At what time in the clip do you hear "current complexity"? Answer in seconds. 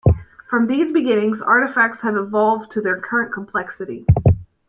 2.99-4.03